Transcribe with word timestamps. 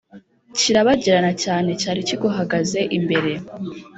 kirabagirana 0.57 1.31
cyane 1.43 1.69
Cyari 1.81 1.99
kiguhagaze 2.07 2.79
imbere 2.97 3.31